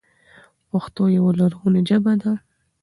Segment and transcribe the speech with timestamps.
[0.69, 2.31] پښتو يوه لرغونې ژبه ده،